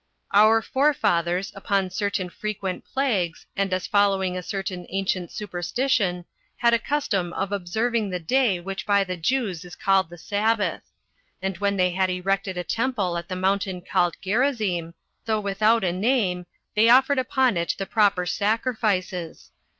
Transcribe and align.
Our 0.33 0.63
forefathers, 0.63 1.51
upon 1.55 1.91
certain 1.91 2.31
frequent 2.31 2.85
plagues, 2.91 3.45
and 3.55 3.71
as 3.71 3.85
following 3.85 4.35
a 4.35 4.41
certain 4.41 4.87
ancient 4.89 5.29
superstition, 5.31 6.25
had 6.57 6.73
a 6.73 6.79
custom 6.79 7.33
of 7.33 7.51
observing 7.51 8.09
that 8.09 8.25
day 8.25 8.59
which 8.59 8.87
by 8.87 9.03
the 9.03 9.15
Jews 9.15 9.63
is 9.63 9.75
called 9.75 10.09
the 10.09 10.17
Sabbath. 10.17 10.81
18 11.43 11.51
And 11.51 11.57
when 11.59 11.77
they 11.77 11.91
had 11.91 12.09
erected 12.09 12.57
a 12.57 12.63
temple 12.63 13.15
at 13.15 13.29
the 13.29 13.35
mountain 13.35 13.79
called 13.83 14.17
Gerrizzim, 14.23 14.95
though 15.25 15.39
without 15.39 15.83
a 15.83 15.91
name, 15.93 16.47
they 16.75 16.89
offered 16.89 17.19
upon 17.19 17.55
it 17.55 17.75
the 17.77 17.85
proper 17.85 18.25
sacrifices. 18.25 19.51